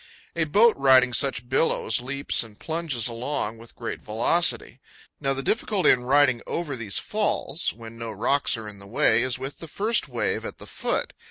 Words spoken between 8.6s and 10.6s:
in the way, is with the first wave at